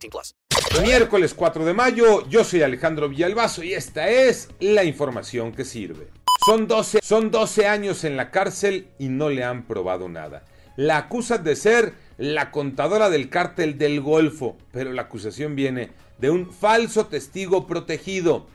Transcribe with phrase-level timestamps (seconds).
[0.00, 0.34] 18 plus.
[0.82, 6.08] Miércoles 4 de mayo, yo soy Alejandro Villalbazo y esta es la información que sirve.
[6.44, 10.44] Son 12, son 12 años en la cárcel y no le han probado nada.
[10.76, 16.30] La acusan de ser la contadora del cártel del Golfo, pero la acusación viene de
[16.30, 18.46] un falso testigo protegido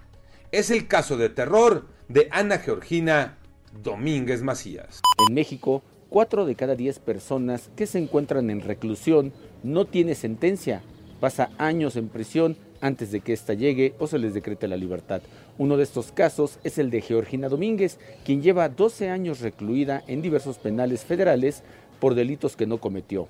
[0.52, 3.38] es el caso de terror de Ana Georgina
[3.84, 5.02] Domínguez Macías.
[5.27, 10.82] En México, 4 de cada 10 personas que se encuentran en reclusión no tiene sentencia.
[11.20, 15.22] Pasa años en prisión antes de que ésta llegue o se les decrete la libertad.
[15.57, 20.22] Uno de estos casos es el de Georgina Domínguez, quien lleva 12 años recluida en
[20.22, 21.63] diversos penales federales
[21.99, 23.27] por delitos que no cometió.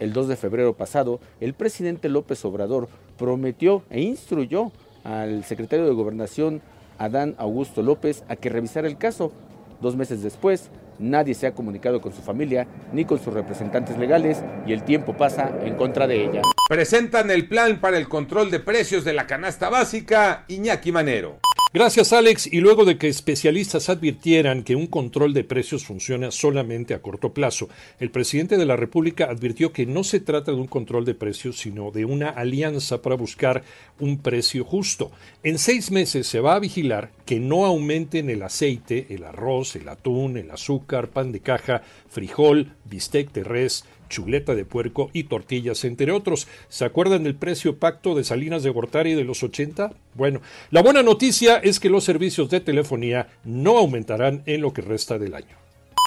[0.00, 4.72] El 2 de febrero pasado, el presidente López Obrador prometió e instruyó
[5.04, 6.62] al secretario de Gobernación,
[6.98, 9.32] Adán Augusto López, a que revisara el caso.
[9.80, 14.42] Dos meses después, nadie se ha comunicado con su familia ni con sus representantes legales
[14.66, 16.42] y el tiempo pasa en contra de ella.
[16.68, 21.38] Presentan el plan para el control de precios de la canasta básica Iñaki Manero.
[21.74, 22.46] Gracias Alex.
[22.52, 27.34] Y luego de que especialistas advirtieran que un control de precios funciona solamente a corto
[27.34, 31.16] plazo, el presidente de la República advirtió que no se trata de un control de
[31.16, 33.64] precios, sino de una alianza para buscar
[33.98, 35.10] un precio justo.
[35.42, 39.88] En seis meses se va a vigilar que no aumenten el aceite, el arroz, el
[39.88, 45.84] atún, el azúcar, pan de caja, frijol, bistec de res, chuleta de puerco y tortillas,
[45.84, 46.48] entre otros.
[46.68, 49.92] ¿Se acuerdan del precio pacto de Salinas de Gortari de los 80?
[50.14, 54.82] Bueno, la buena noticia es que los servicios de telefonía no aumentarán en lo que
[54.82, 55.56] resta del año.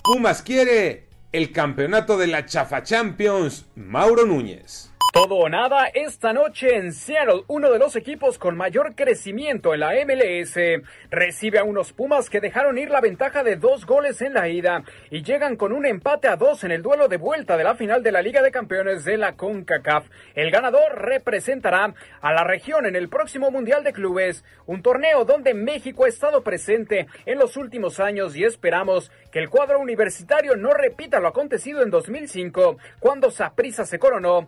[0.04, 4.90] Pumas quiere el campeonato de la Chafa Champions, Mauro Núñez.
[5.18, 9.80] Todo o nada esta noche en Seattle, uno de los equipos con mayor crecimiento en
[9.80, 10.60] la MLS,
[11.10, 14.84] recibe a unos Pumas que dejaron ir la ventaja de dos goles en la ida
[15.10, 18.04] y llegan con un empate a dos en el duelo de vuelta de la final
[18.04, 20.06] de la Liga de Campeones de la CONCACAF.
[20.36, 25.56] El ganador representará a la región en el próximo Mundial de Clubes, un torneo donde
[25.56, 30.74] México ha estado presente en los últimos años y esperamos que el cuadro universitario no
[30.74, 34.48] repita lo acontecido en 2005, cuando Saprissa se coronó